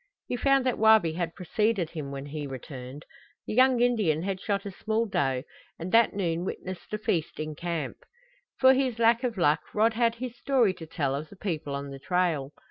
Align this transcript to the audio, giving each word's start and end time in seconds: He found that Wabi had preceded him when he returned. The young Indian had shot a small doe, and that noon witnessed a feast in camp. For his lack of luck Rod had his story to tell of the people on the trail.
He 0.25 0.35
found 0.35 0.65
that 0.65 0.79
Wabi 0.79 1.13
had 1.13 1.35
preceded 1.35 1.91
him 1.91 2.09
when 2.09 2.25
he 2.25 2.47
returned. 2.47 3.05
The 3.45 3.53
young 3.53 3.79
Indian 3.81 4.23
had 4.23 4.41
shot 4.41 4.65
a 4.65 4.71
small 4.71 5.05
doe, 5.05 5.43
and 5.77 5.91
that 5.91 6.15
noon 6.15 6.43
witnessed 6.43 6.91
a 6.91 6.97
feast 6.97 7.39
in 7.39 7.53
camp. 7.53 7.97
For 8.57 8.73
his 8.73 8.97
lack 8.97 9.23
of 9.23 9.37
luck 9.37 9.59
Rod 9.75 9.93
had 9.93 10.15
his 10.15 10.35
story 10.35 10.73
to 10.73 10.87
tell 10.87 11.13
of 11.13 11.29
the 11.29 11.35
people 11.35 11.75
on 11.75 11.91
the 11.91 11.99
trail. 11.99 12.51